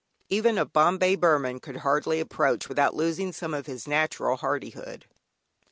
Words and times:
Even 0.29 0.57
a 0.57 0.65
"Bombay 0.65 1.13
Burman" 1.15 1.59
could 1.59 1.75
hardly 1.77 2.19
approach, 2.19 2.67
without 2.67 2.95
losing 2.95 3.31
some 3.31 3.53
of 3.53 3.67
his 3.67 3.87
natural 3.87 4.35
hardihood. 4.37 5.05